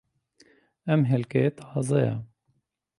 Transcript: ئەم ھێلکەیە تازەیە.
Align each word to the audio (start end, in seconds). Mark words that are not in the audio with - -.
ئەم 0.87 1.01
ھێلکەیە 1.11 1.49
تازەیە. 1.57 2.15